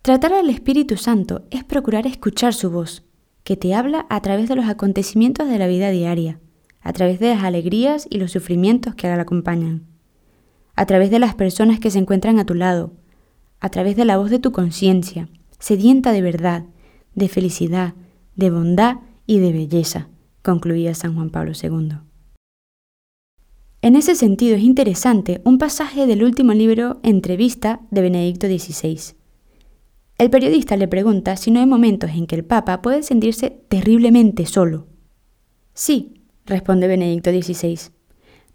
Tratar 0.00 0.32
al 0.32 0.48
Espíritu 0.48 0.96
Santo 0.96 1.42
es 1.50 1.64
procurar 1.64 2.06
escuchar 2.06 2.54
su 2.54 2.70
voz, 2.70 3.04
que 3.44 3.58
te 3.58 3.74
habla 3.74 4.06
a 4.08 4.22
través 4.22 4.48
de 4.48 4.56
los 4.56 4.66
acontecimientos 4.66 5.48
de 5.48 5.58
la 5.58 5.66
vida 5.66 5.90
diaria, 5.90 6.40
a 6.80 6.94
través 6.94 7.20
de 7.20 7.28
las 7.28 7.44
alegrías 7.44 8.06
y 8.08 8.18
los 8.18 8.32
sufrimientos 8.32 8.94
que 8.94 9.06
la 9.06 9.20
acompañan, 9.20 9.84
a 10.78 10.86
través 10.86 11.10
de 11.10 11.18
las 11.18 11.34
personas 11.34 11.80
que 11.80 11.90
se 11.90 11.98
encuentran 11.98 12.38
a 12.38 12.46
tu 12.46 12.54
lado, 12.54 12.92
a 13.58 13.68
través 13.68 13.96
de 13.96 14.04
la 14.04 14.16
voz 14.16 14.30
de 14.30 14.38
tu 14.38 14.52
conciencia, 14.52 15.28
sedienta 15.58 16.12
de 16.12 16.22
verdad, 16.22 16.66
de 17.16 17.26
felicidad, 17.26 17.94
de 18.36 18.50
bondad 18.50 18.98
y 19.26 19.40
de 19.40 19.52
belleza, 19.52 20.08
concluía 20.40 20.94
San 20.94 21.16
Juan 21.16 21.30
Pablo 21.30 21.50
II. 21.60 21.96
En 23.82 23.96
ese 23.96 24.14
sentido 24.14 24.54
es 24.54 24.62
interesante 24.62 25.40
un 25.42 25.58
pasaje 25.58 26.06
del 26.06 26.22
último 26.22 26.52
libro 26.52 27.00
Entrevista 27.02 27.80
de 27.90 28.02
Benedicto 28.02 28.46
XVI. 28.46 29.16
El 30.16 30.30
periodista 30.30 30.76
le 30.76 30.86
pregunta 30.86 31.36
si 31.36 31.50
no 31.50 31.58
hay 31.58 31.66
momentos 31.66 32.10
en 32.10 32.28
que 32.28 32.36
el 32.36 32.44
Papa 32.44 32.82
puede 32.82 33.02
sentirse 33.02 33.50
terriblemente 33.68 34.46
solo. 34.46 34.86
Sí, 35.74 36.22
responde 36.46 36.86
Benedicto 36.86 37.32
XVI, 37.32 37.97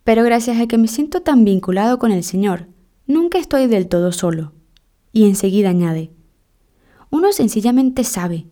pero 0.04 0.24
gracias 0.24 0.60
a 0.60 0.68
que 0.68 0.78
me 0.78 0.88
siento 0.88 1.22
tan 1.22 1.46
vinculado 1.46 2.00
con 2.00 2.12
el 2.12 2.24
Señor, 2.24 2.68
nunca 3.08 3.38
estoy 3.38 3.68
del 3.68 3.88
todo 3.88 4.12
solo. 4.12 4.54
Y 5.12 5.26
enseguida 5.26 5.70
añade, 5.70 6.12
uno 7.10 7.32
sencillamente 7.32 8.04
sabe, 8.04 8.48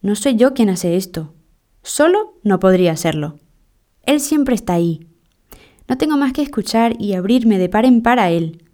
no 0.00 0.14
soy 0.14 0.36
yo 0.36 0.54
quien 0.54 0.70
hace 0.70 0.96
esto, 0.96 1.34
solo 1.82 2.38
no 2.42 2.58
podría 2.58 2.92
hacerlo. 2.92 3.38
Él 4.02 4.20
siempre 4.20 4.54
está 4.54 4.72
ahí. 4.74 5.06
No 5.88 5.98
tengo 5.98 6.16
más 6.16 6.32
que 6.32 6.42
escuchar 6.42 6.96
y 6.98 7.12
abrirme 7.12 7.58
de 7.58 7.68
par 7.68 7.84
en 7.84 8.02
par 8.02 8.18
a 8.18 8.30
Él. 8.30 8.64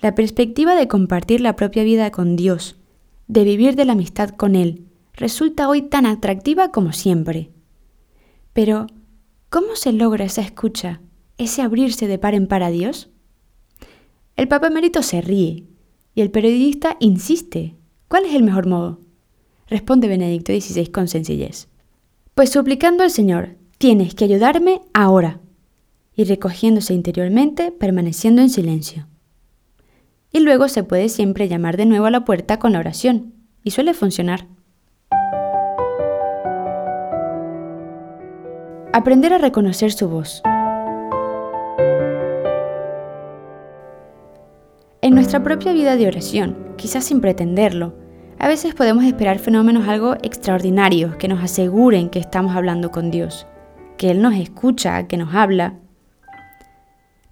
La 0.00 0.14
perspectiva 0.14 0.74
de 0.74 0.88
compartir 0.88 1.40
la 1.40 1.54
propia 1.54 1.84
vida 1.84 2.10
con 2.10 2.34
Dios, 2.34 2.76
de 3.28 3.44
vivir 3.44 3.76
de 3.76 3.84
la 3.84 3.92
amistad 3.92 4.30
con 4.30 4.56
Él, 4.56 4.86
resulta 5.12 5.68
hoy 5.68 5.82
tan 5.82 6.06
atractiva 6.06 6.72
como 6.72 6.92
siempre. 6.92 7.50
Pero, 8.52 8.86
¿cómo 9.50 9.76
se 9.76 9.92
logra 9.92 10.24
esa 10.24 10.42
escucha, 10.42 11.00
ese 11.38 11.62
abrirse 11.62 12.06
de 12.06 12.18
par 12.18 12.34
en 12.34 12.46
par 12.46 12.62
a 12.62 12.70
Dios? 12.70 13.10
El 14.36 14.48
Papa 14.48 14.68
Emérito 14.68 15.02
se 15.02 15.20
ríe 15.20 15.64
y 16.14 16.20
el 16.20 16.30
periodista 16.30 16.96
insiste. 17.00 17.74
¿Cuál 18.08 18.24
es 18.24 18.34
el 18.34 18.42
mejor 18.42 18.66
modo? 18.66 19.00
Responde 19.68 20.08
Benedicto 20.08 20.52
XVI 20.52 20.86
con 20.86 21.08
sencillez. 21.08 21.68
Pues 22.34 22.50
suplicando 22.50 23.02
al 23.02 23.10
Señor, 23.10 23.56
tienes 23.78 24.14
que 24.14 24.24
ayudarme 24.24 24.80
ahora. 24.92 25.40
Y 26.16 26.24
recogiéndose 26.24 26.94
interiormente, 26.94 27.72
permaneciendo 27.72 28.42
en 28.42 28.50
silencio. 28.50 29.06
Y 30.30 30.40
luego 30.40 30.68
se 30.68 30.84
puede 30.84 31.08
siempre 31.08 31.48
llamar 31.48 31.76
de 31.76 31.86
nuevo 31.86 32.06
a 32.06 32.10
la 32.10 32.24
puerta 32.24 32.58
con 32.58 32.72
la 32.72 32.80
oración, 32.80 33.34
y 33.62 33.70
suele 33.70 33.94
funcionar. 33.94 34.46
Aprender 38.92 39.32
a 39.32 39.38
reconocer 39.38 39.92
su 39.92 40.08
voz. 40.08 40.42
En 45.04 45.14
nuestra 45.14 45.42
propia 45.42 45.74
vida 45.74 45.96
de 45.96 46.06
oración, 46.06 46.56
quizás 46.78 47.04
sin 47.04 47.20
pretenderlo, 47.20 47.94
a 48.38 48.48
veces 48.48 48.74
podemos 48.74 49.04
esperar 49.04 49.38
fenómenos 49.38 49.86
algo 49.86 50.14
extraordinarios 50.22 51.16
que 51.16 51.28
nos 51.28 51.44
aseguren 51.44 52.08
que 52.08 52.18
estamos 52.18 52.56
hablando 52.56 52.90
con 52.90 53.10
Dios, 53.10 53.46
que 53.98 54.10
Él 54.10 54.22
nos 54.22 54.34
escucha, 54.34 55.06
que 55.06 55.18
nos 55.18 55.34
habla. 55.34 55.78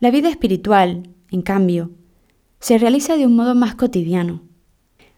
La 0.00 0.10
vida 0.10 0.28
espiritual, 0.28 1.08
en 1.30 1.40
cambio, 1.40 1.92
se 2.60 2.76
realiza 2.76 3.16
de 3.16 3.24
un 3.24 3.36
modo 3.36 3.54
más 3.54 3.74
cotidiano. 3.74 4.42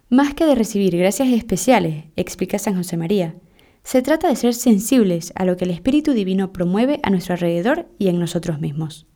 Más 0.08 0.32
que 0.34 0.46
de 0.46 0.54
recibir 0.54 0.96
gracias 0.96 1.30
especiales, 1.30 2.04
explica 2.14 2.60
San 2.60 2.76
José 2.76 2.96
María, 2.96 3.34
se 3.82 4.00
trata 4.00 4.28
de 4.28 4.36
ser 4.36 4.54
sensibles 4.54 5.32
a 5.34 5.44
lo 5.44 5.56
que 5.56 5.64
el 5.64 5.72
Espíritu 5.72 6.12
Divino 6.12 6.52
promueve 6.52 7.00
a 7.02 7.10
nuestro 7.10 7.34
alrededor 7.34 7.88
y 7.98 8.06
en 8.06 8.20
nosotros 8.20 8.60
mismos. 8.60 9.08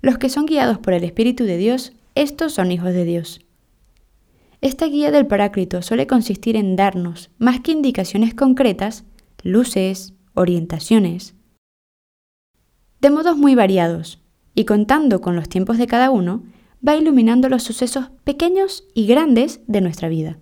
Los 0.00 0.18
que 0.18 0.28
son 0.28 0.46
guiados 0.46 0.78
por 0.78 0.94
el 0.94 1.04
Espíritu 1.04 1.44
de 1.44 1.56
Dios 1.56 1.92
estos 2.22 2.52
son 2.52 2.72
hijos 2.72 2.92
de 2.92 3.04
Dios. 3.04 3.40
Esta 4.60 4.86
guía 4.86 5.12
del 5.12 5.28
Paráclito 5.28 5.82
suele 5.82 6.08
consistir 6.08 6.56
en 6.56 6.74
darnos, 6.74 7.30
más 7.38 7.60
que 7.60 7.70
indicaciones 7.70 8.34
concretas, 8.34 9.04
luces, 9.44 10.14
orientaciones, 10.34 11.36
de 13.00 13.10
modos 13.10 13.36
muy 13.36 13.54
variados, 13.54 14.20
y 14.56 14.64
contando 14.64 15.20
con 15.20 15.36
los 15.36 15.48
tiempos 15.48 15.78
de 15.78 15.86
cada 15.86 16.10
uno, 16.10 16.42
va 16.86 16.96
iluminando 16.96 17.48
los 17.48 17.62
sucesos 17.62 18.10
pequeños 18.24 18.82
y 18.94 19.06
grandes 19.06 19.60
de 19.68 19.80
nuestra 19.80 20.08
vida. 20.08 20.40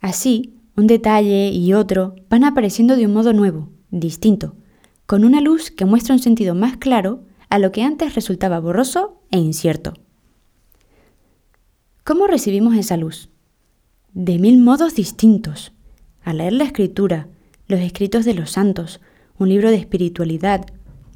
Así, 0.00 0.54
un 0.76 0.86
detalle 0.86 1.50
y 1.50 1.74
otro 1.74 2.14
van 2.30 2.44
apareciendo 2.44 2.96
de 2.96 3.04
un 3.04 3.12
modo 3.12 3.34
nuevo, 3.34 3.68
distinto, 3.90 4.56
con 5.04 5.24
una 5.24 5.42
luz 5.42 5.70
que 5.70 5.84
muestra 5.84 6.14
un 6.14 6.22
sentido 6.22 6.54
más 6.54 6.78
claro 6.78 7.24
a 7.50 7.58
lo 7.58 7.70
que 7.70 7.82
antes 7.82 8.14
resultaba 8.14 8.60
borroso 8.60 9.20
e 9.30 9.36
incierto. 9.36 9.92
¿Cómo 12.04 12.26
recibimos 12.26 12.74
esa 12.74 12.96
luz? 12.96 13.28
De 14.12 14.40
mil 14.40 14.58
modos 14.58 14.96
distintos. 14.96 15.72
Al 16.24 16.38
leer 16.38 16.52
la 16.54 16.64
escritura, 16.64 17.28
los 17.68 17.78
escritos 17.78 18.24
de 18.24 18.34
los 18.34 18.50
santos, 18.50 19.00
un 19.38 19.48
libro 19.48 19.70
de 19.70 19.76
espiritualidad, 19.76 20.66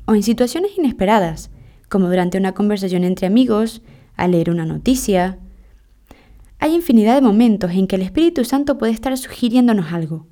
o 0.04 0.14
en 0.14 0.22
situaciones 0.22 0.78
inesperadas, 0.78 1.50
como 1.88 2.08
durante 2.08 2.38
una 2.38 2.52
conversación 2.52 3.02
entre 3.02 3.26
amigos, 3.26 3.82
al 4.14 4.30
leer 4.30 4.48
una 4.48 4.64
noticia. 4.64 5.40
Hay 6.60 6.72
infinidad 6.76 7.16
de 7.16 7.20
momentos 7.20 7.72
en 7.72 7.88
que 7.88 7.96
el 7.96 8.02
Espíritu 8.02 8.44
Santo 8.44 8.78
puede 8.78 8.92
estar 8.92 9.18
sugiriéndonos 9.18 9.92
algo. 9.92 10.28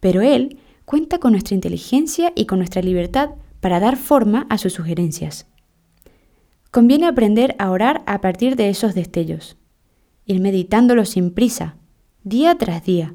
Pero 0.00 0.20
Él 0.20 0.58
cuenta 0.84 1.18
con 1.18 1.30
nuestra 1.30 1.54
inteligencia 1.54 2.32
y 2.34 2.46
con 2.46 2.58
nuestra 2.58 2.82
libertad 2.82 3.30
para 3.60 3.78
dar 3.78 3.96
forma 3.98 4.48
a 4.50 4.58
sus 4.58 4.72
sugerencias. 4.72 5.46
Conviene 6.74 7.06
aprender 7.06 7.54
a 7.60 7.70
orar 7.70 8.02
a 8.04 8.20
partir 8.20 8.56
de 8.56 8.68
esos 8.68 8.96
destellos, 8.96 9.56
ir 10.26 10.40
meditándolo 10.40 11.04
sin 11.04 11.30
prisa, 11.30 11.76
día 12.24 12.58
tras 12.58 12.84
día, 12.84 13.14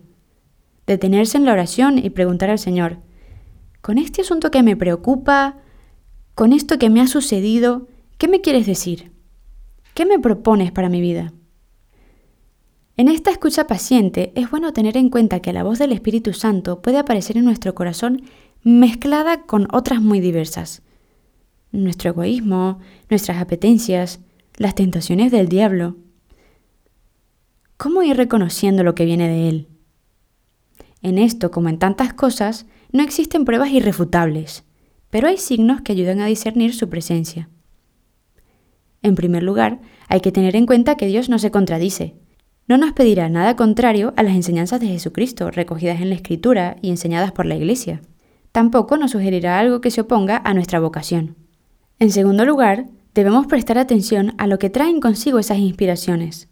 detenerse 0.88 1.38
en 1.38 1.44
la 1.44 1.52
oración 1.52 1.98
y 1.98 2.10
preguntar 2.10 2.50
al 2.50 2.58
Señor, 2.58 3.00
con 3.82 3.98
este 3.98 4.22
asunto 4.22 4.50
que 4.50 4.64
me 4.64 4.78
preocupa, 4.78 5.58
con 6.36 6.54
esto 6.54 6.80
que 6.80 6.90
me 6.90 7.02
ha 7.02 7.08
sucedido, 7.08 7.90
¿qué 8.18 8.30
me 8.30 8.40
quieres 8.40 8.66
decir? 8.66 9.12
¿Qué 9.94 10.06
me 10.06 10.20
propones 10.20 10.72
para 10.72 10.88
mi 10.88 11.02
vida? 11.02 11.34
En 12.96 13.10
esta 13.10 13.30
escucha 13.30 13.68
paciente 13.68 14.32
es 14.36 14.50
bueno 14.50 14.72
tener 14.72 14.96
en 14.96 15.10
cuenta 15.10 15.42
que 15.42 15.52
la 15.52 15.64
voz 15.64 15.80
del 15.80 15.92
Espíritu 15.92 16.32
Santo 16.32 16.82
puede 16.82 16.98
aparecer 16.98 17.36
en 17.36 17.44
nuestro 17.44 17.76
corazón 17.76 18.22
mezclada 18.64 19.42
con 19.42 19.68
otras 19.74 20.02
muy 20.02 20.22
diversas 20.22 20.82
nuestro 21.72 22.12
egoísmo, 22.12 22.80
nuestras 23.10 23.38
apetencias, 23.38 24.20
las 24.58 24.76
tentaciones 24.76 25.32
del 25.32 25.48
diablo. 25.48 25.98
¿Cómo 27.78 28.04
ir 28.04 28.18
reconociendo 28.18 28.84
lo 28.84 28.96
que 28.96 29.06
viene 29.06 29.28
de 29.28 29.50
él? 29.50 29.68
En 31.02 31.18
esto, 31.18 31.50
como 31.50 31.70
en 31.70 31.80
tantas 31.80 32.14
cosas, 32.14 32.66
no 32.92 33.04
existen 33.04 33.46
pruebas 33.46 33.72
irrefutables, 33.72 34.66
pero 35.10 35.28
hay 35.28 35.38
signos 35.38 35.82
que 35.82 35.94
ayudan 35.94 36.20
a 36.20 36.26
discernir 36.26 36.74
su 36.74 36.90
presencia. 36.90 37.50
En 39.02 39.16
primer 39.16 39.44
lugar, 39.44 39.80
hay 40.10 40.20
que 40.20 40.32
tener 40.32 40.56
en 40.56 40.66
cuenta 40.66 40.98
que 40.98 41.08
Dios 41.08 41.30
no 41.30 41.40
se 41.40 41.52
contradice. 41.52 42.16
No 42.68 42.78
nos 42.78 42.92
pedirá 42.92 43.30
nada 43.30 43.56
contrario 43.56 44.14
a 44.18 44.24
las 44.24 44.36
enseñanzas 44.36 44.82
de 44.82 44.88
Jesucristo, 44.88 45.50
recogidas 45.50 46.02
en 46.02 46.10
la 46.10 46.16
Escritura 46.16 46.76
y 46.82 46.90
enseñadas 46.90 47.32
por 47.32 47.46
la 47.46 47.56
Iglesia. 47.56 48.02
Tampoco 48.52 48.98
nos 48.98 49.12
sugerirá 49.12 49.58
algo 49.58 49.80
que 49.80 49.92
se 49.92 50.02
oponga 50.02 50.42
a 50.44 50.54
nuestra 50.54 50.80
vocación. 50.80 51.39
En 52.00 52.12
segundo 52.12 52.46
lugar, 52.46 52.88
debemos 53.14 53.46
prestar 53.48 53.78
atención 53.78 54.34
a 54.38 54.48
lo 54.48 54.58
que 54.58 54.70
traen 54.70 55.02
consigo 55.02 55.38
esas 55.38 55.58
inspiraciones. 55.58 56.48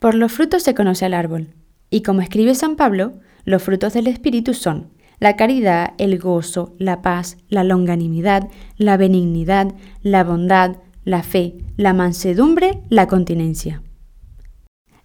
Por 0.00 0.16
los 0.16 0.32
frutos 0.32 0.64
se 0.64 0.74
conoce 0.74 1.04
al 1.04 1.14
árbol, 1.14 1.54
y 1.90 2.02
como 2.02 2.22
escribe 2.22 2.56
San 2.56 2.74
Pablo, 2.74 3.20
los 3.44 3.62
frutos 3.62 3.92
del 3.92 4.08
Espíritu 4.08 4.54
son 4.54 4.90
la 5.20 5.36
caridad, 5.36 5.94
el 5.98 6.18
gozo, 6.18 6.74
la 6.78 7.02
paz, 7.02 7.38
la 7.48 7.64
longanimidad, 7.64 8.48
la 8.76 8.96
benignidad, 8.96 9.74
la 10.02 10.24
bondad, 10.24 10.76
la 11.04 11.22
fe, 11.22 11.54
la 11.76 11.92
mansedumbre, 11.92 12.80
la 12.88 13.06
continencia. 13.06 13.82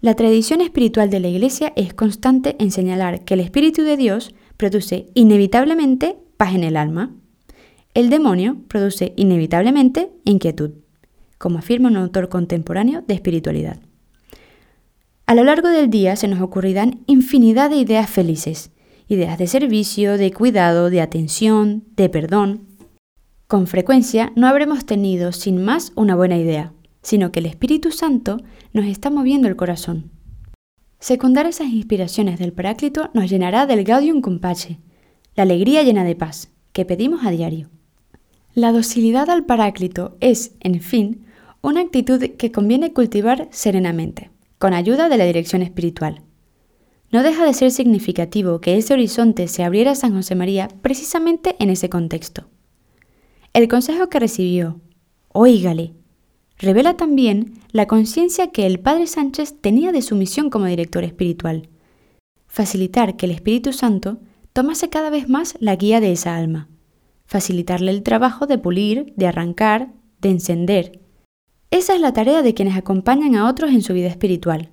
La 0.02 0.16
tradición 0.16 0.62
espiritual 0.62 1.10
de 1.10 1.20
la 1.20 1.30
Iglesia 1.30 1.74
es 1.76 1.94
constante 1.94 2.56
en 2.60 2.72
señalar 2.72 3.24
que 3.24 3.36
el 3.36 3.40
Espíritu 3.40 3.84
de 3.84 3.98
Dios 3.98 4.34
produce 4.58 5.08
inevitablemente 5.14 6.18
paz 6.38 6.56
en 6.56 6.64
el 6.64 6.76
alma. 6.76 7.16
El 7.94 8.10
demonio 8.10 8.58
produce 8.68 9.14
inevitablemente 9.18 10.12
inquietud, 10.26 10.72
como 11.38 11.60
afirma 11.60 11.90
un 11.90 11.98
autor 11.98 12.28
contemporáneo 12.28 13.04
de 13.08 13.14
espiritualidad. 13.14 13.80
A 15.28 15.36
lo 15.36 15.44
largo 15.44 15.70
del 15.70 15.92
día 15.92 16.16
se 16.16 16.28
nos 16.28 16.42
ocurrirán 16.42 17.02
infinidad 17.06 17.70
de 17.70 17.78
ideas 17.78 18.10
felices, 18.10 18.72
ideas 19.08 19.38
de 19.38 19.46
servicio, 19.46 20.18
de 20.18 20.32
cuidado, 20.32 20.90
de 20.90 21.02
atención, 21.02 21.84
de 21.96 22.10
perdón. 22.10 22.68
Con 23.48 23.68
frecuencia 23.68 24.34
no 24.36 24.48
habremos 24.48 24.88
tenido 24.88 25.32
sin 25.32 25.64
más 25.64 25.92
una 25.96 26.16
buena 26.16 26.38
idea, 26.38 26.74
sino 27.04 27.32
que 27.32 27.42
el 27.42 27.46
Espíritu 27.46 27.92
Santo 27.92 28.38
nos 28.74 28.86
está 28.86 29.12
moviendo 29.12 29.48
el 29.48 29.56
corazón. 29.56 30.10
Secundar 31.00 31.46
esas 31.46 31.68
inspiraciones 31.68 32.40
del 32.40 32.54
Paráclito 32.54 33.12
nos 33.14 33.30
llenará 33.30 33.68
del 33.68 33.84
Gaudium 33.84 34.22
Compache, 34.22 34.80
la 35.36 35.44
alegría 35.44 35.84
llena 35.84 36.04
de 36.04 36.16
paz, 36.16 36.50
que 36.72 36.86
pedimos 36.86 37.24
a 37.24 37.30
diario. 37.30 37.70
La 38.56 38.72
docilidad 38.72 39.32
al 39.32 39.46
Paráclito 39.46 40.16
es, 40.20 40.52
en 40.60 40.80
fin, 40.80 41.26
una 41.62 41.82
actitud 41.82 42.22
que 42.38 42.52
conviene 42.52 42.94
cultivar 42.94 43.48
serenamente, 43.50 44.30
con 44.60 44.76
ayuda 44.76 45.10
de 45.10 45.18
la 45.18 45.26
dirección 45.26 45.64
espiritual. 45.64 46.22
No 47.12 47.24
deja 47.24 47.46
de 47.46 47.54
ser 47.56 47.72
significativo 47.72 48.62
que 48.62 48.78
ese 48.78 48.94
horizonte 48.94 49.48
se 49.48 49.64
abriera 49.64 49.92
a 49.92 49.96
San 49.96 50.14
José 50.14 50.36
María 50.36 50.68
precisamente 50.84 51.56
en 51.58 51.72
ese 51.72 51.90
contexto. 51.90 52.48
El 53.54 53.68
consejo 53.68 54.10
que 54.10 54.20
recibió, 54.20 54.82
oígale, 55.30 55.94
revela 56.60 56.96
también 56.96 57.54
la 57.72 57.88
conciencia 57.88 58.52
que 58.52 58.68
el 58.68 58.80
padre 58.80 59.08
Sánchez 59.08 59.56
tenía 59.62 59.92
de 59.92 60.04
su 60.04 60.16
misión 60.16 60.52
como 60.52 60.68
director 60.68 61.04
espiritual, 61.04 61.70
facilitar 62.46 63.16
que 63.16 63.26
el 63.26 63.32
Espíritu 63.32 63.74
Santo 63.74 64.20
tomase 64.54 64.90
cada 64.90 65.10
vez 65.10 65.28
más 65.28 65.56
la 65.60 65.76
guía 65.76 66.00
de 66.00 66.12
esa 66.12 66.36
alma, 66.36 66.70
facilitarle 67.34 67.90
el 67.90 68.04
trabajo 68.04 68.46
de 68.46 68.60
pulir, 68.60 69.12
de 69.16 69.26
arrancar, 69.26 69.92
de 70.22 70.30
encender. 70.30 71.00
Esa 71.72 71.96
es 71.96 72.00
la 72.00 72.14
tarea 72.14 72.44
de 72.44 72.54
quienes 72.54 72.78
acompañan 72.78 73.36
a 73.36 73.50
otros 73.50 73.72
en 73.72 73.82
su 73.82 73.96
vida 73.96 74.08
espiritual, 74.08 74.70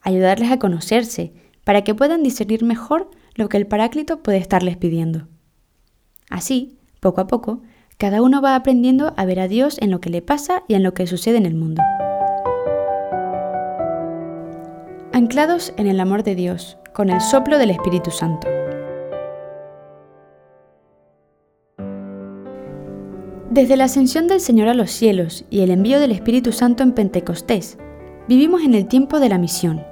ayudarles 0.00 0.50
a 0.50 0.58
conocerse, 0.58 1.32
para 1.62 1.84
que 1.84 1.94
puedan 1.94 2.24
discernir 2.24 2.64
mejor 2.64 3.12
lo 3.36 3.48
que 3.48 3.58
el 3.58 3.68
Paráclito 3.68 4.24
puede 4.24 4.38
estarles 4.38 4.76
pidiendo. 4.76 5.28
Así, 6.28 6.80
poco 6.98 7.20
a 7.20 7.28
poco, 7.28 7.62
cada 7.96 8.22
uno 8.22 8.42
va 8.42 8.56
aprendiendo 8.56 9.14
a 9.16 9.24
ver 9.24 9.38
a 9.38 9.46
Dios 9.46 9.78
en 9.80 9.92
lo 9.92 10.00
que 10.00 10.10
le 10.10 10.20
pasa 10.20 10.64
y 10.66 10.74
en 10.74 10.82
lo 10.82 10.94
que 10.94 11.06
sucede 11.06 11.36
en 11.36 11.46
el 11.46 11.54
mundo. 11.54 11.80
Anclados 15.12 15.72
en 15.76 15.86
el 15.86 16.00
amor 16.00 16.24
de 16.24 16.34
Dios, 16.34 16.76
con 16.92 17.08
el 17.08 17.20
soplo 17.20 17.56
del 17.56 17.70
Espíritu 17.70 18.10
Santo. 18.10 18.48
Desde 23.50 23.76
la 23.76 23.84
ascensión 23.84 24.28
del 24.28 24.40
Señor 24.40 24.68
a 24.68 24.74
los 24.74 24.92
cielos 24.92 25.44
y 25.50 25.60
el 25.60 25.70
envío 25.70 25.98
del 25.98 26.12
Espíritu 26.12 26.52
Santo 26.52 26.84
en 26.84 26.92
Pentecostés, 26.92 27.78
vivimos 28.28 28.62
en 28.62 28.74
el 28.74 28.86
tiempo 28.86 29.18
de 29.18 29.28
la 29.28 29.38
misión, 29.38 29.82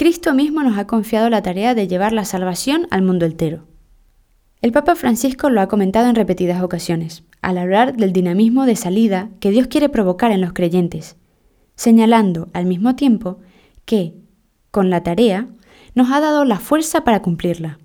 Cristo 0.00 0.32
mismo 0.32 0.62
nos 0.62 0.78
ha 0.78 0.86
confiado 0.86 1.28
la 1.28 1.42
tarea 1.42 1.74
de 1.74 1.86
llevar 1.86 2.14
la 2.14 2.24
salvación 2.24 2.86
al 2.90 3.02
mundo 3.02 3.26
entero. 3.26 3.66
El 4.62 4.72
Papa 4.72 4.94
Francisco 4.94 5.50
lo 5.50 5.60
ha 5.60 5.68
comentado 5.68 6.08
en 6.08 6.14
repetidas 6.14 6.62
ocasiones, 6.62 7.22
al 7.42 7.58
hablar 7.58 7.98
del 7.98 8.14
dinamismo 8.14 8.64
de 8.64 8.76
salida 8.76 9.28
que 9.40 9.50
Dios 9.50 9.66
quiere 9.66 9.90
provocar 9.90 10.32
en 10.32 10.40
los 10.40 10.54
creyentes, 10.54 11.16
señalando 11.76 12.48
al 12.54 12.64
mismo 12.64 12.96
tiempo 12.96 13.40
que, 13.84 14.14
con 14.70 14.88
la 14.88 15.02
tarea, 15.02 15.48
nos 15.94 16.10
ha 16.10 16.20
dado 16.20 16.46
la 16.46 16.58
fuerza 16.58 17.04
para 17.04 17.20
cumplirla. 17.20 17.78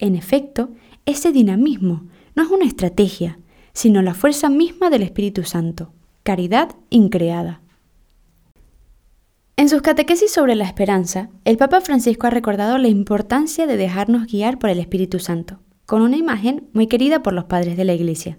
En 0.00 0.16
efecto, 0.16 0.70
ese 1.04 1.30
dinamismo 1.30 2.08
no 2.34 2.42
es 2.42 2.50
una 2.50 2.64
estrategia, 2.64 3.38
sino 3.76 4.00
la 4.00 4.14
fuerza 4.14 4.48
misma 4.48 4.88
del 4.88 5.02
Espíritu 5.02 5.44
Santo, 5.44 5.92
caridad 6.22 6.70
increada. 6.88 7.60
En 9.58 9.68
sus 9.68 9.82
catequesis 9.82 10.32
sobre 10.32 10.54
la 10.54 10.64
esperanza, 10.64 11.28
el 11.44 11.58
Papa 11.58 11.82
Francisco 11.82 12.26
ha 12.26 12.30
recordado 12.30 12.78
la 12.78 12.88
importancia 12.88 13.66
de 13.66 13.76
dejarnos 13.76 14.28
guiar 14.28 14.58
por 14.58 14.70
el 14.70 14.80
Espíritu 14.80 15.18
Santo, 15.18 15.60
con 15.84 16.00
una 16.00 16.16
imagen 16.16 16.70
muy 16.72 16.86
querida 16.86 17.22
por 17.22 17.34
los 17.34 17.44
padres 17.44 17.76
de 17.76 17.84
la 17.84 17.92
Iglesia. 17.92 18.38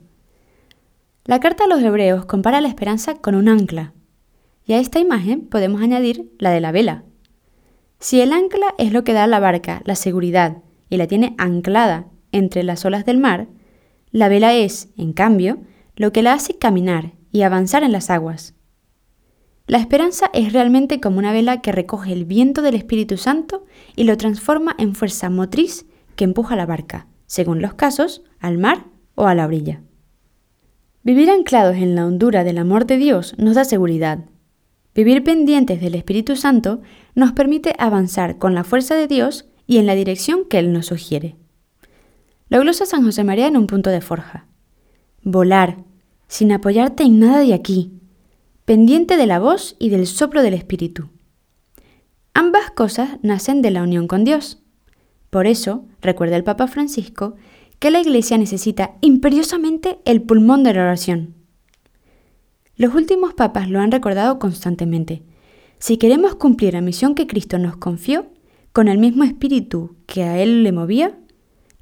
La 1.23 1.39
carta 1.39 1.65
a 1.65 1.67
los 1.67 1.83
hebreos 1.83 2.25
compara 2.25 2.59
la 2.59 2.69
esperanza 2.69 3.13
con 3.13 3.35
un 3.35 3.47
ancla, 3.47 3.93
y 4.65 4.73
a 4.73 4.79
esta 4.79 4.97
imagen 4.97 5.41
podemos 5.41 5.83
añadir 5.83 6.31
la 6.39 6.49
de 6.49 6.61
la 6.61 6.71
vela. 6.71 7.03
Si 7.99 8.21
el 8.21 8.33
ancla 8.33 8.73
es 8.79 8.91
lo 8.91 9.03
que 9.03 9.13
da 9.13 9.25
a 9.25 9.27
la 9.27 9.39
barca 9.39 9.83
la 9.85 9.93
seguridad 9.93 10.63
y 10.89 10.97
la 10.97 11.05
tiene 11.05 11.35
anclada 11.37 12.07
entre 12.31 12.63
las 12.63 12.85
olas 12.85 13.05
del 13.05 13.19
mar, 13.19 13.49
la 14.11 14.29
vela 14.29 14.53
es, 14.53 14.89
en 14.97 15.13
cambio, 15.13 15.59
lo 15.95 16.11
que 16.11 16.21
la 16.21 16.33
hace 16.33 16.57
caminar 16.57 17.13
y 17.31 17.41
avanzar 17.41 17.83
en 17.83 17.91
las 17.91 18.09
aguas. 18.09 18.55
La 19.67 19.79
esperanza 19.79 20.29
es 20.33 20.53
realmente 20.53 21.01
como 21.01 21.19
una 21.19 21.33
vela 21.33 21.61
que 21.61 21.73
recoge 21.73 22.13
el 22.13 22.23
viento 22.23 22.61
del 22.61 22.75
Espíritu 22.75 23.17
Santo 23.17 23.65
y 23.95 24.05
lo 24.05 24.15
transforma 24.15 24.75
en 24.79 24.95
fuerza 24.95 25.29
motriz 25.29 25.85
que 26.15 26.23
empuja 26.23 26.55
la 26.55 26.65
barca, 26.65 27.07
según 27.25 27.61
los 27.61 27.73
casos, 27.73 28.23
al 28.39 28.57
mar 28.57 28.85
o 29.15 29.27
a 29.27 29.35
la 29.35 29.45
orilla. 29.45 29.81
Vivir 31.03 31.29
anclados 31.29 31.75
en 31.75 31.95
la 31.95 32.05
hondura 32.05 32.43
del 32.43 32.57
amor 32.57 32.85
de 32.85 32.97
Dios 32.97 33.35
nos 33.37 33.55
da 33.55 33.65
seguridad. 33.65 34.19
Vivir 34.95 35.23
pendientes 35.23 35.81
del 35.81 35.95
Espíritu 35.95 36.35
Santo 36.35 36.81
nos 37.13 37.33
permite 37.33 37.73
avanzar 37.77 38.37
con 38.37 38.55
la 38.55 38.63
fuerza 38.63 38.95
de 38.95 39.07
Dios 39.07 39.47
y 39.67 39.77
en 39.77 39.85
la 39.85 39.95
dirección 39.95 40.45
que 40.49 40.59
Él 40.59 40.71
nos 40.71 40.87
sugiere. 40.87 41.35
Lo 42.49 42.61
glosa 42.61 42.85
San 42.85 43.03
José 43.03 43.23
María 43.23 43.47
en 43.47 43.57
un 43.57 43.67
punto 43.67 43.89
de 43.89 44.01
forja. 44.01 44.47
Volar, 45.23 45.83
sin 46.27 46.51
apoyarte 46.51 47.03
en 47.03 47.19
nada 47.19 47.39
de 47.39 47.53
aquí, 47.53 47.91
pendiente 48.63 49.17
de 49.17 49.27
la 49.27 49.39
voz 49.39 49.75
y 49.79 49.89
del 49.89 50.07
soplo 50.07 50.41
del 50.41 50.53
Espíritu. 50.53 51.09
Ambas 52.33 52.71
cosas 52.71 53.17
nacen 53.21 53.61
de 53.61 53.71
la 53.71 53.83
unión 53.83 54.07
con 54.07 54.23
Dios. 54.23 54.61
Por 55.29 55.47
eso, 55.47 55.85
recuerda 56.01 56.37
el 56.37 56.43
Papa 56.43 56.67
Francisco, 56.67 57.35
que 57.79 57.91
la 57.91 57.99
Iglesia 57.99 58.37
necesita 58.37 58.95
imperiosamente 59.01 59.99
el 60.05 60.21
pulmón 60.21 60.63
de 60.63 60.73
la 60.73 60.83
oración. 60.83 61.35
Los 62.75 62.93
últimos 62.95 63.33
papas 63.33 63.69
lo 63.69 63.79
han 63.79 63.91
recordado 63.91 64.39
constantemente. 64.39 65.23
Si 65.79 65.97
queremos 65.97 66.35
cumplir 66.35 66.73
la 66.73 66.81
misión 66.81 67.13
que 67.13 67.27
Cristo 67.27 67.59
nos 67.59 67.75
confió, 67.77 68.27
con 68.71 68.87
el 68.87 68.99
mismo 68.99 69.23
espíritu 69.23 69.95
que 70.05 70.23
a 70.23 70.39
Él 70.39 70.63
le 70.63 70.71
movía, 70.71 71.17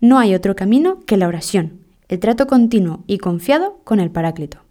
no 0.07 0.19
hay 0.19 0.35
otro 0.35 0.55
camino 0.55 0.99
que 1.05 1.17
la 1.17 1.27
oración, 1.27 1.81
el 2.07 2.19
trato 2.19 2.47
continuo 2.47 3.03
y 3.07 3.17
confiado 3.17 3.79
con 3.83 3.99
el 3.99 4.11
Paráclito 4.11 4.65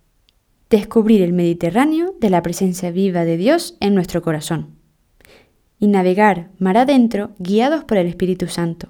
descubrir 0.71 1.23
el 1.23 1.33
Mediterráneo 1.33 2.15
de 2.19 2.31
la 2.31 2.43
presencia 2.43 2.91
viva 2.91 3.25
de 3.25 3.37
Dios 3.37 3.77
en 3.79 3.95
nuestro 3.95 4.23
corazón 4.23 4.75
y 5.79 5.87
navegar 5.87 6.51
mar 6.59 6.77
adentro 6.77 7.31
guiados 7.39 7.85
por 7.85 7.97
el 7.97 8.09
Espíritu 8.09 8.49
Santo, 8.49 8.89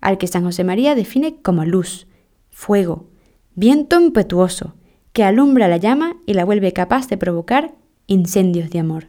al 0.00 0.16
que 0.16 0.28
San 0.28 0.44
José 0.44 0.62
María 0.62 0.94
define 0.94 1.40
como 1.42 1.64
luz, 1.64 2.06
fuego, 2.50 3.08
viento 3.54 4.00
impetuoso, 4.00 4.74
que 5.12 5.24
alumbra 5.24 5.66
la 5.66 5.76
llama 5.76 6.16
y 6.24 6.34
la 6.34 6.44
vuelve 6.44 6.72
capaz 6.72 7.08
de 7.08 7.16
provocar 7.16 7.74
incendios 8.06 8.70
de 8.70 8.78
amor. 8.78 9.08